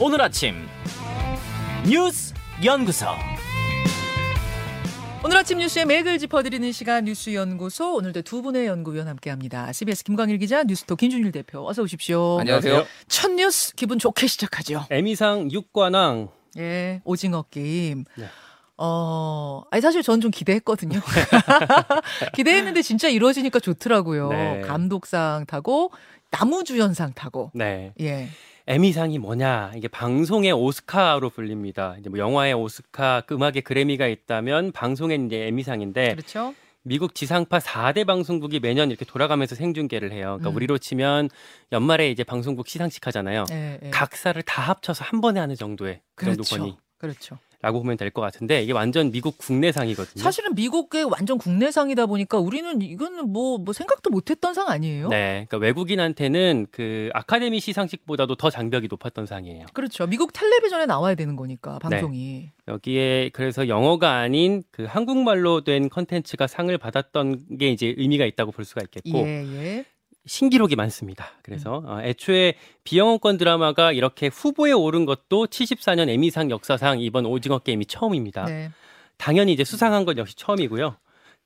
[0.00, 0.54] 오늘 아침
[1.88, 2.32] 뉴스
[2.64, 3.06] 연구소
[5.24, 9.72] 오늘 아침 뉴스의 맥을 짚어드리는 시간 뉴스 연구소 오늘도 두 분의 연구위원 함께합니다.
[9.72, 12.38] CBS 김광일 기자, 뉴스토 김준일 대표 어서 오십시오.
[12.38, 12.86] 안녕하세요.
[13.08, 14.86] 첫 뉴스 기분 좋게 시작하죠.
[14.90, 16.28] 에미상 육관왕.
[16.58, 18.04] 예, 오징어 게임.
[18.16, 18.26] 네.
[18.76, 21.00] 어, 아니 사실 저는 좀 기대했거든요.
[22.34, 24.28] 기대했는데 진짜 이루어지니까 좋더라고요.
[24.28, 24.60] 네.
[24.60, 25.90] 감독상 타고
[26.30, 27.50] 나무주연상 타고.
[27.54, 27.92] 네.
[28.00, 28.28] 예.
[28.70, 29.72] 에미상이 뭐냐?
[29.76, 31.96] 이게 방송의 오스카로 불립니다.
[31.98, 36.54] 이제 뭐 영화의 오스카, 그 음악의 그래미가 있다면 방송의 이제 에미상인데 그렇죠.
[36.82, 40.36] 미국 지상파 4대 방송국이 매년 이렇게 돌아가면서 생중계를 해요.
[40.38, 40.56] 그러니까 음.
[40.56, 41.30] 우리로 치면
[41.72, 43.44] 연말에 이제 방송국 시상식 하잖아요.
[43.50, 43.90] 예, 예.
[43.90, 46.56] 각사를 다 합쳐서 한 번에 하는 정도의 그 정도 그렇죠.
[46.56, 47.38] 권위라고 그렇죠.
[47.62, 50.22] 보면 될 것 같은데 이게 완전 미국 국내상이거든요.
[50.22, 55.08] 사실은 미국의 완전 국내상이다 보니까 우리는 이거는 뭐, 뭐 생각도 못했던 상 아니에요?
[55.08, 59.66] 네, 그러니까 외국인한테는 그 아카데미 시상식보다도 더 장벽이 높았던 상이에요.
[59.74, 60.06] 그렇죠.
[60.06, 61.96] 미국 텔레비전에 나와야 되는 거니까 네.
[61.96, 62.50] 방송이.
[62.68, 68.64] 여기에 그래서 영어가 아닌 그 한국말로 된 컨텐츠가 상을 받았던 게 이제 의미가 있다고 볼
[68.64, 69.84] 수가 있겠고 예, 예.
[70.28, 71.32] 신기록이 많습니다.
[71.42, 71.86] 그래서 음.
[71.88, 78.44] 어, 애초에 비영어권 드라마가 이렇게 후보에 오른 것도 74년 에미상 역사상 이번 오징어 게임이 처음입니다.
[78.44, 78.70] 네.
[79.16, 80.96] 당연히 이제 수상한 건 역시 처음이고요.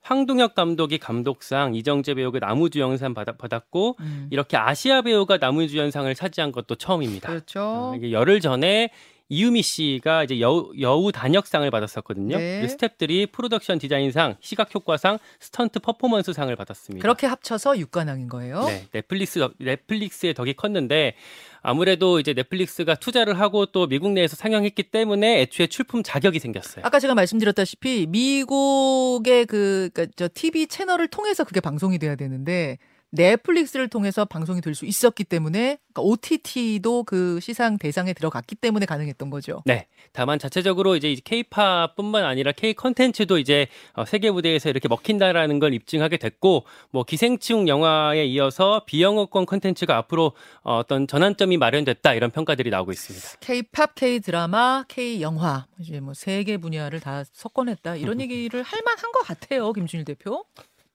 [0.02, 4.26] 황동혁 감독이 감독상, 이정재 배우가 남우주연상 받- 받았고 음.
[4.32, 7.28] 이렇게 아시아 배우가 남우주연상을 차지한 것도 처음입니다.
[7.28, 7.60] 그렇죠.
[7.62, 8.90] 어, 이게 열흘 전에
[9.32, 12.36] 이유미 씨가 이제 여우, 여우 단역상을 받았었거든요.
[12.36, 12.60] 네.
[12.60, 17.00] 그 스탭들이 프로덕션 디자인상, 시각 효과상, 스턴트 퍼포먼스상을 받았습니다.
[17.00, 18.64] 그렇게 합쳐서 육관왕인 거예요.
[18.66, 21.14] 네, 넷플릭스 덕- 넷플릭스의 덕이 컸는데
[21.62, 26.84] 아무래도 이제 넷플릭스가 투자를 하고 또 미국 내에서 상영했기 때문에 애초에 출품 자격이 생겼어요.
[26.84, 32.76] 아까 제가 말씀드렸다시피 미국의 그, 그러니까 저 TV 채널을 통해서 그게 방송이 돼야 되는데
[33.12, 39.28] 넷플릭스를 통해서 방송이 될 수 있었기 때문에 그러니까 OTT도 그 시상 대상에 들어갔기 때문에 가능했던
[39.28, 39.62] 거죠.
[39.66, 39.86] 네.
[40.12, 46.16] 다만 자체적으로 이제 K-팝뿐만 아니라 K 컨텐츠도 이제 어, 세계 무대에서 이렇게 먹힌다라는 걸 입증하게
[46.16, 52.92] 됐고 뭐 기생충 영화에 이어서 비영어권 컨텐츠가 앞으로 어, 어떤 전환점이 마련됐다 이런 평가들이 나오고
[52.92, 53.28] 있습니다.
[53.40, 59.20] K-팝, K-드라마, K-영화 이제 뭐 세 개 분야를 다 섞어냈다 이런 얘기를 할 만한 것
[59.20, 60.44] 같아요, 김준일 대표.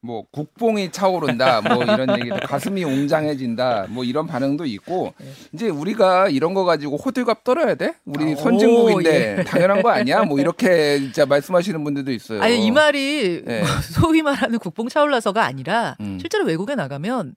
[0.02, 5.32] 뭐 국뽕이 차오른다 뭐 이런 얘기도 가슴이 웅장해진다 뭐 이런 반응도 있고 네.
[5.54, 10.40] 이제 우리가 이런 거 가지고 호들갑 떨어야 돼 우리 오, 선진국인데 당연한 거 아니야 뭐
[10.40, 12.42] 이렇게 진짜 말씀하시는 분들도 있어요.
[12.42, 13.60] 아니 이 말이 네.
[13.62, 16.18] 뭐 소위 말하는 국뽕 차올라서가 아니라 음.
[16.20, 17.36] 실제로 외국에 나가면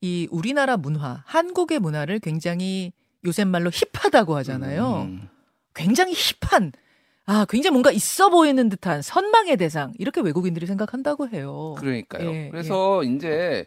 [0.00, 2.92] 이 우리나라 문화, 한국의 문화를 굉장히
[3.26, 5.08] 요새 말로 힙하다고 하잖아요.
[5.08, 5.28] 음.
[5.74, 6.72] 굉장히 힙한
[7.28, 11.74] 아 굉장히 뭔가 있어 보이는 듯한 선망의 대상 이렇게 외국인들이 생각한다고 해요.
[11.78, 12.32] 그러니까요.
[12.32, 13.66] 예, 그래서 이제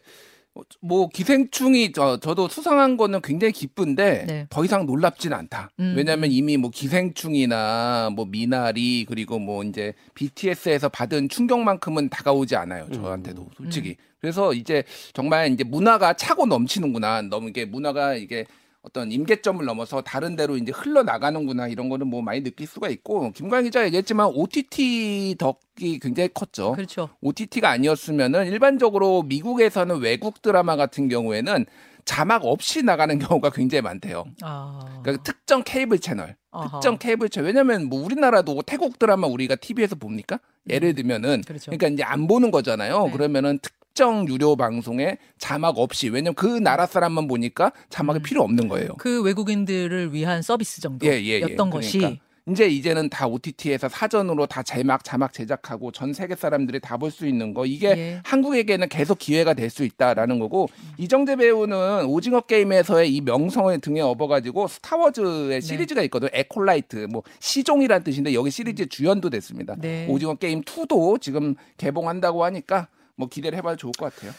[0.81, 4.47] 뭐 기생충이 저, 저도 수상한 거는 굉장히 기쁜데 네.
[4.49, 5.69] 더 이상 놀랍진 않다.
[5.79, 5.93] 음.
[5.95, 12.89] 왜냐하면 이미 뭐 기생충이나 뭐 미나리 그리고 뭐 이제 BTS에서 받은 충격만큼은 다가오지 않아요.
[12.91, 13.95] 저한테도 솔직히.
[14.19, 14.83] 그래서 이제
[15.13, 17.21] 정말 이제 문화가 차고 넘치는구나.
[17.23, 18.45] 너무 이게 문화가 이게
[18.83, 23.65] 어떤 임계점을 넘어서 다른 데로 이제 흘러나가는구나 이런 거는 뭐 많이 느낄 수가 있고 김광희
[23.65, 26.71] 기자 얘기했지만 OTT 덕이 굉장히 컸죠.
[26.73, 27.09] 그렇죠.
[27.21, 31.65] OTT가 아니었으면은 일반적으로 미국에서는 외국 드라마 같은 경우에는
[32.05, 34.25] 자막 없이 나가는 경우가 굉장히 많대요.
[34.41, 36.79] 아, 그러니까 특정 케이블 채널, 아하.
[36.79, 37.49] 특정 케이블 채널.
[37.49, 40.39] 왜냐면 뭐 우리나라도 태국 드라마 우리가 TV에서 봅니까?
[40.69, 41.65] 예를 들면은 그렇죠.
[41.69, 43.05] 그러니까 이제 안 보는 거잖아요.
[43.05, 43.11] 네.
[43.11, 48.23] 그러면은 특정 유료 방송에 자막 없이 왜냐면 그 나라 사람만 보니까 자막이 음.
[48.23, 48.89] 필요 없는 거예요.
[48.97, 51.55] 그 외국인들을 위한 서비스 정도였던 예, 예, 예.
[51.55, 52.21] 것이 그러니까.
[52.49, 57.27] 이제 이제는 다 OTT에서 사전으로 다 제막 자막 제작하고 전 세계 사람들이 다 볼 수
[57.27, 58.21] 있는 거 이게 예.
[58.23, 64.67] 한국에게는 계속 기회가 될 수 있다라는 거고 이정재 배우는 오징어 게임에서의 이 명성을 등에 업어가지고
[64.67, 65.61] 스타워즈의 네.
[65.61, 69.75] 시리즈가 있거든요 Acolyte 뭐 시종이란 뜻인데 여기 시리즈 주연도 됐습니다.
[69.77, 70.07] 네.
[70.09, 72.87] 오징어 게임 2도 지금 개봉한다고 하니까
[73.21, 74.33] 뭐 기대를 해봐도 좋을 것 같아요.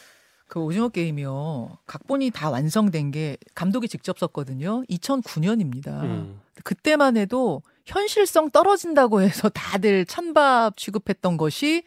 [0.49, 1.79] 그 오징어 게임이요.
[1.87, 4.83] 각본이 다 완성된 게 감독이 직접 썼거든요.
[4.91, 6.03] 2009년입니다.
[6.03, 6.41] 음.
[6.65, 11.85] 그때만 해도 현실성 떨어진다고 해서 다들 찬밥 취급했던 것이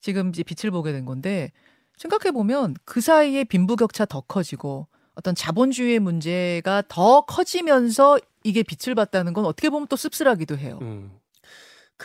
[0.00, 1.50] 지금 이제 빛을 보게 된 건데
[1.96, 9.32] 생각해 보면 그 사이에 빈부격차 더 커지고 어떤 자본주의의 문제가 더 커지면서 이게 빛을 봤다는
[9.32, 10.78] 건 어떻게 보면 또 씁쓸하기도 해요.
[10.82, 11.10] 음.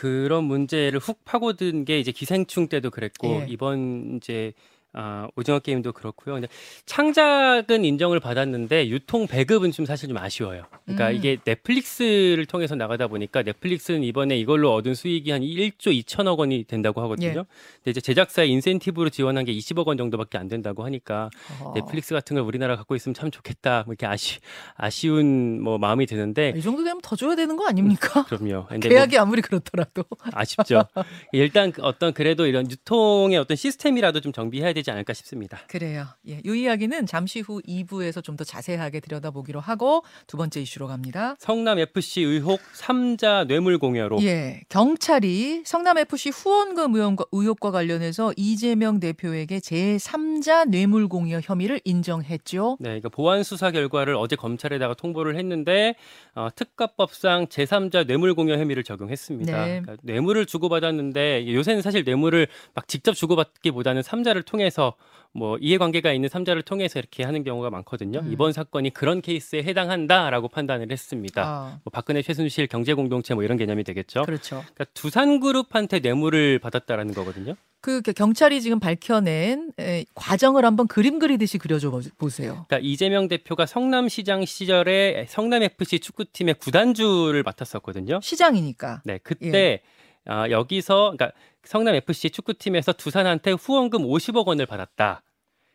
[0.00, 3.46] 그런 문제를 훅 파고든 게 이제 기생충 때도 그랬고 예.
[3.50, 4.54] 이번 이제
[4.92, 6.34] 아, 오징어 게임도 그렇고요.
[6.34, 6.48] 근데
[6.84, 10.64] 창작은 인정을 받았는데 유통 배급은 좀 사실 좀 아쉬워요.
[10.84, 11.14] 그러니까 음.
[11.14, 17.00] 이게 넷플릭스를 통해서 나가다 보니까 넷플릭스는 이번에 이걸로 얻은 수익이 한 1조 2천억 원이 된다고
[17.02, 17.28] 하거든요.
[17.28, 17.34] 예.
[17.34, 21.30] 근데 이제 제작사의 인센티브로 지원한 게 20억 원 정도밖에 안 된다고 하니까
[21.62, 21.72] 어.
[21.76, 23.84] 넷플릭스 같은 걸 우리나라 갖고 있으면 참 좋겠다.
[23.86, 24.40] 뭐 이렇게 아쉬
[24.74, 28.24] 아쉬운 뭐 마음이 드는데 이 정도 되면 더 줘야 되는 거 아닙니까?
[28.28, 28.66] 그럼요.
[28.68, 30.02] 뭐 계약이 아무리 그렇더라도.
[30.32, 30.82] 아쉽죠.
[31.32, 35.60] 일단 그 어떤 그래도 이런 유통의 어떤 시스템이라도 좀 정비해야 되지 않을까 싶습니다.
[35.68, 36.06] 그래요.
[36.28, 41.34] 예, 이 이야기는 잠시 후 2부에서 좀 더 자세하게 들여다보기로 하고 두 번째 이슈로 갑니다.
[41.38, 48.98] 성남 FC 의혹 3자 뇌물 공여로 예, 경찰이 성남 FC 후원금 의혹과, 의혹과 관련해서 이재명
[49.00, 52.78] 대표에게 제3자 뇌물 공여 혐의를 인정했죠.
[52.80, 55.94] 네, 그러니까 보안 수사 결과를 어제 검찰에다가 통보를 했는데
[56.34, 59.52] 어, 특가법상 제3자 뇌물 공여 혐의를 적용했습니다.
[59.66, 59.80] 네.
[59.82, 64.94] 그러니까 뇌물을 주고받았는데 요새는 사실 뇌물을 막 직접 주고받기보다는 3자를 통해 서
[65.32, 68.18] 뭐 이해관계가 있는 3자를 통해서 이렇게 하는 경우가 많거든요.
[68.18, 68.32] 음.
[68.32, 71.42] 이번 사건이 그런 케이스에 해당한다라고 판단을 했습니다.
[71.46, 74.22] 아, 뭐 박근혜 최순실 경제 공동체 뭐 이런 개념이 되겠죠.
[74.22, 74.56] 그렇죠.
[74.74, 77.54] 그러니까 두산그룹한테 뇌물을 받았다라는 거거든요.
[77.80, 82.64] 그 경찰이 지금 밝혀낸 에, 과정을 한번 그림 그리듯이 그려줘 보- 보세요.
[82.68, 88.18] 그러니까 이재명 대표가 성남시장 시절에 성남 FC 축구팀의 구단주를 맡았었거든요.
[88.20, 89.02] 시장이니까.
[89.04, 89.80] 네, 그때
[90.30, 91.32] 아, 여기서 그러니까
[91.64, 95.22] 성남 FC 축구팀에서 두산한테 후원금 50억 원을 받았다.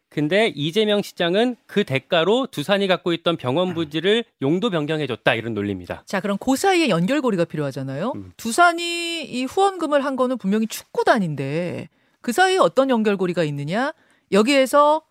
[0.08, 6.04] 근데 이재명 시장은 그 대가로 두산이 갖고 있던 병원 부지를 용도 변경해줬다 이런 논리입니다.
[6.06, 8.14] 자, 그럼 그 사이에 연결고리가 필요하잖아요.
[8.16, 8.32] 음.
[8.38, 11.90] 두산이 이 후원금을 한 거는 분명히 축구단인데
[12.22, 13.92] 그 사이에 어떤 연결고리가 있느냐?
[14.32, 15.02] 여기에서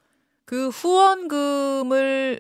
[0.47, 2.39] 그 후원금을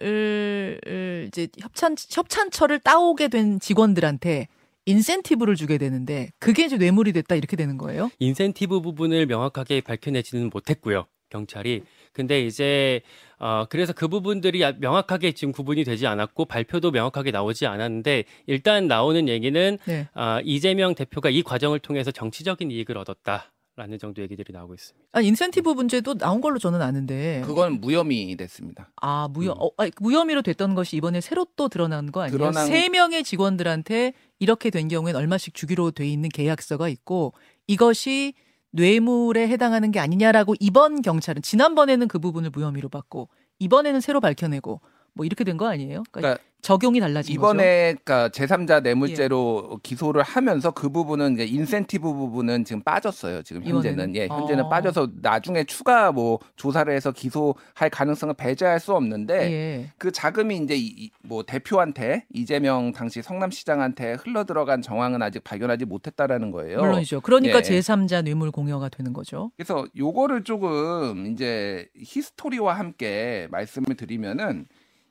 [1.28, 4.48] 이제 협찬 협찬처를 따오게 된 직원들한테
[4.86, 8.10] 인센티브를 주게 되는데 그게 이제 뇌물이 됐다 이렇게 되는 거예요.
[8.18, 11.06] 인센티브 부분을 명확하게 밝혀내지는 못했고요.
[11.30, 11.82] 경찰이.
[12.12, 13.00] 근데 이제
[13.40, 18.86] 어 그래서 그 부분들이 아- 명확하게 지금 구분이 되지 않았고 발표도 명확하게 나오지 않았는데 일단
[18.86, 20.08] 나오는 얘기는 네.
[20.14, 25.08] 아 이재명 대표가 이 과정을 통해서 정치적인 이익을 얻었다 라는 정도 얘기들이 나오고 있습니다.
[25.12, 27.42] 아, 인센티브 문제도 나온 걸로 저는 아는데.
[27.44, 28.92] 그건 무혐의 됐습니다.
[29.02, 29.62] 아, 무혐, 음.
[29.62, 32.38] 어, 아니, 무혐의로 됐던 것이 이번에 새로 또 드러난 거 아니에요?
[32.38, 37.32] 드러난- 세 명의 직원들한테 이렇게 된 경우엔 얼마씩 주기로 돼 있는 계약서가 있고
[37.66, 38.34] 이것이
[38.70, 43.28] 뇌물에 해당하는 게 아니냐라고 이번 경찰은 지난번에는 그 부분을 무혐의로 받고
[43.58, 44.80] 이번에는 새로 밝혀내고
[45.14, 46.02] 뭐 이렇게 된 거 아니에요?
[46.10, 47.52] 그러니까 그러니까 적용이 달라진 거죠.
[47.52, 53.42] 이번에 그러니까 제3자 뇌물죄로 기소를 하면서 그 부분은 이제 인센티브 부분은 지금 빠졌어요.
[53.42, 54.16] 지금 현재는 이번에는?
[54.16, 54.68] 예, 현재는 어.
[54.70, 59.90] 빠져서 나중에 추가 뭐 조사를 해서 기소할 가능성을 배제할 수 없는데 예.
[59.98, 65.84] 그 자금이 이제 이- 이- 뭐 대표한테 이재명 당시 성남시장한테 흘러 들어간 정황은 아직 발견하지
[65.84, 66.78] 못했다라는 거예요.
[66.80, 67.20] 물론이죠.
[67.20, 67.62] 그러니까 예.
[67.62, 69.50] 제3자 뇌물 공여가 되는 거죠.
[69.58, 74.64] 그래서 요거를 조금 이제 history와 함께 말씀을 드리면은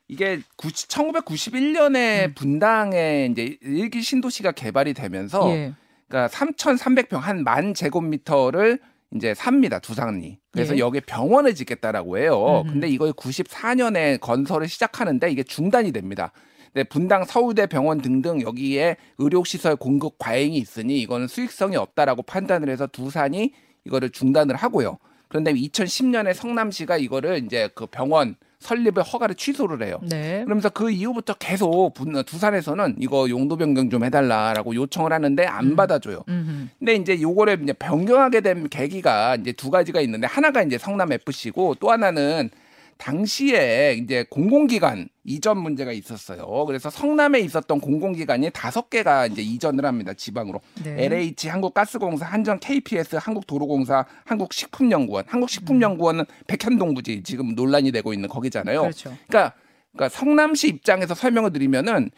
[0.07, 2.33] 이게 1991년에 음.
[2.35, 5.73] 분당에 이제 1기 신도시가 개발이 되면서 예.
[6.07, 8.79] 그러니까 3,300평 한 만 제곱미터를
[9.15, 10.39] 이제 삽니다 두산이.
[10.51, 10.79] 그래서 예.
[10.79, 12.61] 여기에 병원을 짓겠다라고 해요.
[12.65, 12.71] 음흠.
[12.73, 16.31] 근데 이걸 94년에 건설을 시작하는데 이게 중단이 됩니다.
[16.73, 22.87] 네, 분당 서울대 병원 등등 여기에 의료시설 공급 과잉이 있으니 이거는 수익성이 없다라고 판단을 해서
[22.87, 23.53] 두산이
[23.85, 24.97] 이거를 중단을 하고요.
[25.27, 29.99] 그런데 2010년에 성남시가 이거를 이제 그 병원 설립을 허가를 취소를 해요.
[30.03, 30.43] 네.
[30.45, 35.75] 그러면서 그 이후부터 계속 분- 두산에서는 이거 용도 변경 좀 해달라라고 요청을 하는데 안 음.
[35.75, 36.23] 받아줘요.
[36.27, 36.67] 음흠.
[36.79, 41.75] 근데 이제 요거를 이제 변경하게 된 계기가 이제 두 가지가 있는데 하나가 이제 성남 FC고
[41.79, 42.49] 또 하나는
[42.97, 46.65] 당시에 이제 공공기관 이전 문제가 있었어요.
[46.65, 50.13] 그래서 성남에 있었던 공공기관이 다섯 개가 이제 이전을 합니다.
[50.13, 50.61] 지방으로.
[50.83, 51.05] 네.
[51.05, 55.25] LH 한국가스공사, 한전 KPS, 한국도로공사, 한국식품연구원.
[55.27, 58.81] 한국식품연구원은 백현동 부지 지금 논란이 되고 있는 거기잖아요.
[58.81, 59.15] 그렇죠.
[59.27, 59.55] 그러니까,
[59.91, 62.11] 그러니까 성남시 입장에서 설명을 드리면은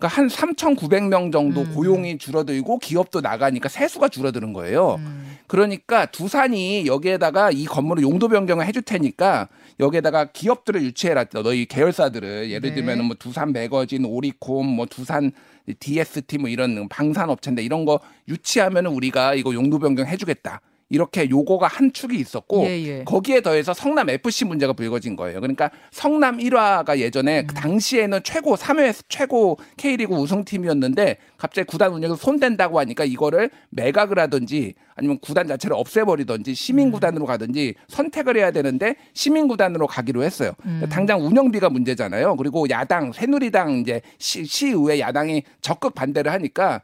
[0.00, 1.74] 그러니까 한 3,900명 정도 음.
[1.74, 4.96] 고용이 줄어들고 기업도 나가니까 세수가 줄어드는 거예요.
[4.98, 5.36] 음.
[5.46, 11.24] 그러니까 두산이 여기에다가 이 건물을 용도 변경을 해줄 테니까 여기에다가 기업들을 유치해라.
[11.24, 12.74] 너희 계열사들을 예를 네.
[12.74, 15.32] 들면 뭐 두산 매거진, 오리콤, 뭐 두산
[15.78, 20.62] DST 뭐 이런 방산업체인데 이런 거 유치하면은 우리가 이거 용도 변경 해주겠다.
[20.90, 23.04] 이렇게 요거가 한 축이 있었고 예, 예.
[23.04, 25.40] 거기에 더해서 성남 FC 문제가 불거진 거예요.
[25.40, 27.46] 그러니까 성남 1화가 예전에 음.
[27.46, 34.74] 그 당시에는 최고 3회 최고 K리그 우승팀이었는데 갑자기 구단 운영에서 손댄다고 하니까 이거를 매각을 하든지
[34.96, 36.92] 아니면 구단 자체를 없애버리든지 시민 음.
[36.92, 40.52] 구단으로 가든지 선택을 해야 되는데 시민 구단으로 가기로 했어요.
[40.66, 40.84] 음.
[40.90, 42.36] 당장 운영비가 문제잖아요.
[42.36, 46.80] 그리고 야당 새누리당 이제 시, 시의회 야당이 적극 반대를 하니까 어,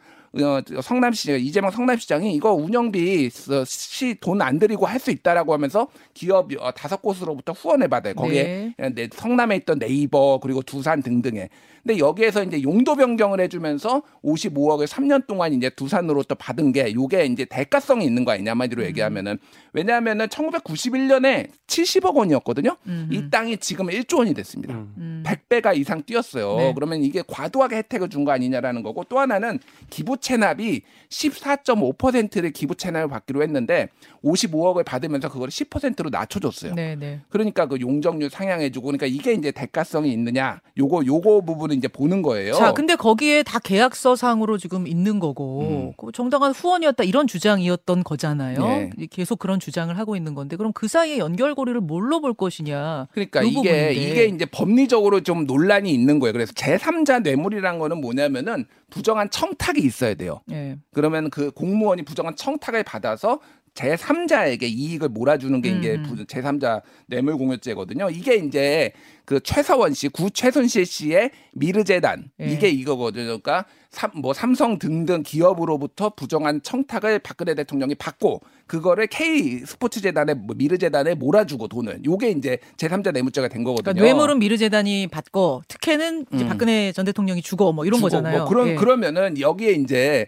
[0.83, 6.73] 성남시 이재명 성남시장이 이거 운영비 시 돈 안 들이고 할 수 있다라고 하면서 기업 어,
[6.73, 8.15] 다섯 곳으로부터 후원을 받아요.
[8.15, 11.49] 거기에 네, 성남에 있던 네이버 그리고 두산 등등에.
[11.83, 17.27] 근데 여기에서 이제 용도 변경을 해주면서 55억을 3년 동안 이제 두산으로 또 받은 게 요게
[17.27, 18.87] 이제 대가성이 있는 거 아니냐 한마디로 음.
[18.89, 19.39] 얘기하면은
[19.73, 22.77] 왜냐하면은 1991년에 70억 원이었거든요.
[23.13, 24.75] 이 땅이 지금 1조 원이 됐습니다.
[24.75, 25.23] 음.
[25.25, 26.57] 100배가 이상 뛰었어요.
[26.57, 26.73] 네.
[26.75, 33.09] 그러면 이게 과도하게 혜택을 준 거 아니냐라는 거고 또 하나는 기부 체납이 14.5%를 기부 체납을
[33.09, 33.89] 받기로 했는데
[34.25, 36.75] 55억을 받으면서 그걸 10%로 낮춰줬어요.
[36.75, 37.21] 네, 네.
[37.29, 42.55] 그러니까 그 용적률 상향해주고 그러니까 이게 이제 대가성이 있느냐 요거 요거 부분을 이제 보는 거예요.
[42.55, 48.59] 자, 근데 거기에 다 계약서상으로 지금 있는 거고 그 정당한 후원이었다 이런 주장이었던 거잖아요.
[48.59, 48.91] 네.
[49.09, 53.07] 계속 그런 주장을 하고 있는 건데 그럼 그 사이에 연결고리를 뭘로 볼 것이냐?
[53.13, 53.95] 그러니까 요 이게 부분인데.
[53.95, 56.33] 이게 이제 법리적으로 좀 논란이 있는 거예요.
[56.33, 60.41] 그래서 제3자 뇌물이란 거는 뭐냐면은 부정한 청탁이 있어야 돼요.
[60.51, 60.79] 예.
[60.93, 63.41] 그러면 그 공무원이 부정한 청탁을 받아서
[63.77, 66.03] 제3자에게 이익을 몰아주는 게 음.
[66.03, 68.09] 부- 제3자 뇌물공여죄거든요.
[68.11, 68.93] 이게 이제
[69.25, 72.47] 그 최서원 씨, 구 최순실 씨의 미르재단 예.
[72.47, 73.25] 이게 이거거든요.
[73.27, 80.35] 그러니까 삼, 뭐 삼성 등등 기업으로부터 부정한 청탁을 박근혜 대통령이 받고 그거를 K 스포츠 재단에
[80.35, 83.95] 뭐 미르 재단에 몰아주고 돈을 요게 이제 제3자 뇌물죄가 된 거거든요.
[83.95, 86.49] 그러니까 뇌물은 미르 재단이 받고 특혜는 이제 음.
[86.49, 88.39] 박근혜 전 대통령이 주고 뭐 이런 주고 거잖아요.
[88.39, 88.75] 뭐 그런 예.
[88.75, 90.27] 그러면은 여기에 이제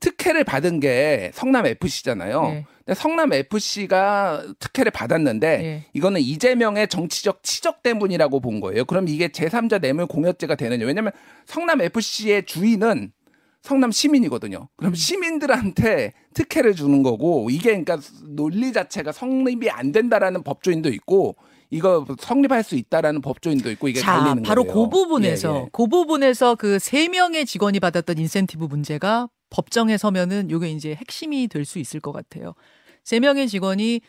[0.00, 2.42] 특혜를 받은 게 성남 FC잖아요.
[2.46, 2.66] 예.
[2.84, 5.84] 근데 성남 FC가 특혜를 받았는데 예.
[5.92, 8.84] 이거는 이재명의 정치적 치적 때문이라고 본 거예요.
[8.86, 10.86] 그럼 이게 제3자 뇌물 공여죄가 되느냐?
[10.86, 11.12] 왜냐면
[11.46, 13.12] 성남 FC의 주인은
[13.62, 14.56] 성남 시민이거든요.
[14.58, 14.66] 음.
[14.76, 21.36] 그럼 시민들한테 특혜를 주는 거고 이게 그러니까 논리 자체가 성립이 안 된다라는 법조인도 있고
[21.68, 24.74] 이거 성립할 수 있다라는 법조인도 있고 이게 자, 바로 거예요.
[24.74, 25.66] 그 부분에서 예, 예.
[25.72, 31.64] 그 부분에서 그 세 명의 직원이 받았던 인센티브 문제가 법정에 서면은 요게 이제 핵심이 될
[31.64, 32.54] 수 있을 것 같아요.
[33.04, 34.00] 세 명의 직원이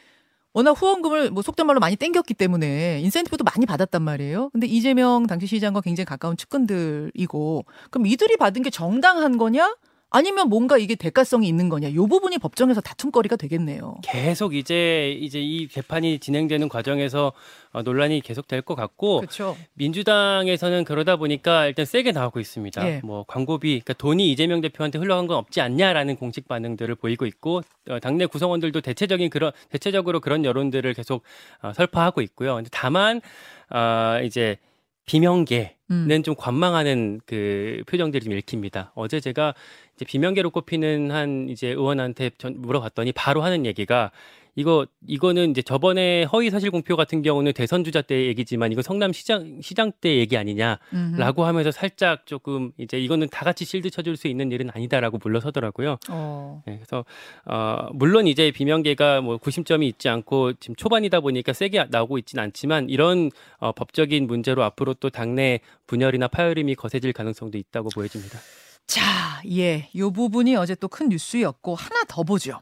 [0.53, 4.49] 워낙 후원금을 뭐 속된 말로 많이 땡겼기 때문에 인센티브도 많이 받았단 말이에요.
[4.51, 9.75] 근데 이재명 당시 시장과 굉장히 가까운 측근들이고 그럼 이들이 받은 게 정당한 거냐?
[10.13, 11.93] 아니면 뭔가 이게 대가성이 있는 거냐?
[11.93, 13.95] 요 부분이 법정에서 다툼거리가 되겠네요.
[14.03, 17.31] 계속 이제 이제 이 개판이 진행되는 과정에서
[17.71, 19.55] 어, 논란이 계속 될 것 같고 그렇죠.
[19.75, 22.87] 민주당에서는 그러다 보니까 일단 세게 나오고 있습니다.
[22.87, 23.01] 예.
[23.03, 27.99] 뭐 광고비, 그러니까 돈이 이재명 대표한테 흘러간 건 없지 않냐라는 공식 반응들을 보이고 있고 어,
[27.99, 31.23] 당내 구성원들도 대체적인 그런 대체적으로 그런 여론들을 계속
[31.61, 32.55] 어, 설파하고 있고요.
[32.55, 33.21] 근데 다만
[33.69, 34.57] 어, 이제
[35.05, 36.23] 비명계 는 음.
[36.23, 38.93] 좀 관망하는 그 표정들이 좀 읽힙니다.
[38.95, 39.53] 어제 제가
[39.95, 44.11] 이제 비명계로 꼽히는 한 이제 의원한테 전 물어봤더니 바로 하는 얘기가
[44.55, 49.13] 이거 이거는 이제 저번에 허위 사실 공표 같은 경우는 대선 주자 때 얘기지만 이거 성남
[49.13, 51.41] 시장 시장 때 얘기 아니냐라고 음흠.
[51.41, 55.97] 하면서 살짝 조금 이제 이거는 다 같이 실드 쳐줄 수 있는 일은 아니다라고 물러서더라고요.
[56.09, 56.63] 어.
[56.65, 57.05] 네, 그래서
[57.45, 62.89] 어 물론 이제 비명계가 뭐 구심점이 있지 않고 지금 초반이다 보니까 세게 나오고 있지는 않지만
[62.89, 68.39] 이런 어, 법적인 문제로 앞으로 또 당내 분열이나 파열음이 거세질 가능성도 있다고 보여집니다.
[68.87, 69.89] 자, 예.
[69.95, 72.59] 요 부분이 어제 또 큰 뉴스였고 하나 더 보죠.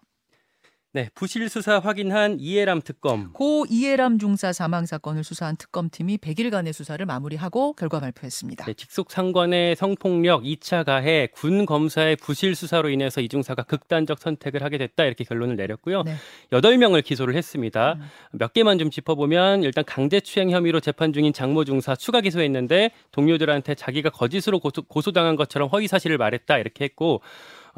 [0.92, 3.32] 네, 부실 수사 확인한 이해람 특검.
[3.32, 8.66] 고 이해람 중사 사망 사건을 수사한 특검팀이 100일간의 수사를 마무리하고 결과 발표했습니다.
[8.66, 14.64] 네, 직속 상관의 성폭력 2차 가해 군 검사의 부실 수사로 인해서 이 중사가 극단적 선택을
[14.64, 16.02] 하게 됐다 이렇게 결론을 내렸고요.
[16.02, 16.16] 네.
[16.54, 17.94] 여덟 명을 기소를 했습니다.
[17.94, 18.10] 음.
[18.32, 24.10] 몇 개만 좀 짚어보면 일단 강제추행 혐의로 재판 중인 장모 중사 추가 기소했는데 동료들한테 자기가
[24.10, 27.22] 거짓으로 고소, 고소당한 것처럼 허위 사실을 말했다 이렇게 했고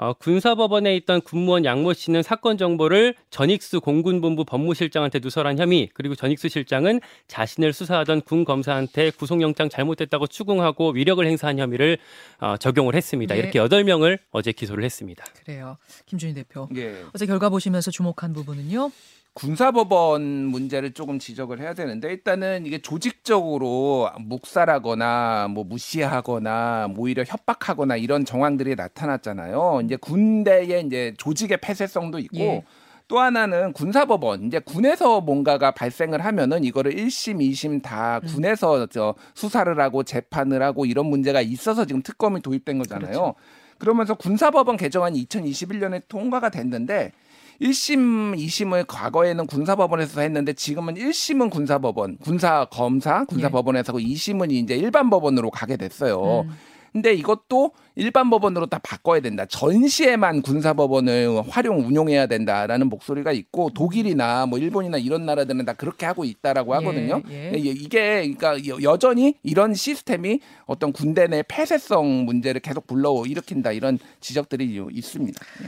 [0.02, 6.50] 어, 군사법원에 있던 군무원 양모 씨는 사건 정보를 전익수 공군본부 법무실장한테 누설한 혐의 그리고 전익수
[6.50, 12.00] 실장은 자신을 수사하던 군 검사한테 구속영장 잘못됐다고 추궁하고 위력을 행사한 혐의를
[12.40, 13.36] 어, 적용을 했습니다.
[13.36, 13.42] 네.
[13.42, 15.24] 이렇게 여덟 명을 어제 기소를 했습니다.
[15.46, 15.78] 그래요.
[16.08, 16.68] 김준희 대표.
[16.76, 17.04] 예.
[17.14, 18.90] 어제 결과 보시면서 주목한 부분은요.
[19.34, 27.96] 군사법원 문제를 조금 지적을 해야 되는데 일단은 이게 조직적으로 묵살하거나 뭐 무시하거나 뭐 오히려 협박하거나
[27.96, 29.82] 이런 정황들이 나타났잖아요.
[29.86, 32.64] 이제 군대의 이제 조직의 폐쇄성도 있고 예.
[33.08, 38.28] 또 하나는 군사법원 이제 군에서 뭔가가 발생을 하면은 이거를 1심, 2심 다 음.
[38.28, 43.12] 군에서 저 수사를 하고 재판을 하고 이런 문제가 있어서 지금 특검이 도입된 거잖아요.
[43.12, 43.36] 그렇죠.
[43.78, 47.14] 그러면서 군사법원 개정안이 2021년에 통과가 됐는데
[47.62, 55.10] 1심, 2심을 과거에는 군사법원에서 했는데 지금은 1심은 군사법원, 군사 검사, 군사법원에서 하고 2심은 이제 일반
[55.10, 56.42] 법원으로 가게 됐어요.
[56.42, 56.50] 음.
[56.92, 59.46] 근데 이것도 일반 법원으로 다 바꿔야 된다.
[59.46, 66.06] 전시에만 군사 법원을 활용 운용해야 된다라는 목소리가 있고 독일이나 뭐 일본이나 이런 나라들은 다 그렇게
[66.06, 67.22] 하고 있다라고 하거든요.
[67.30, 67.58] 예, 예.
[67.58, 73.72] 이- 이게 그러니까 여- 여전히 이런 시스템이 어떤 군대 내 폐쇄성 문제를 계속 불러 일으킨다
[73.72, 75.40] 이런 지적들이 있습니다.
[75.64, 75.68] 예.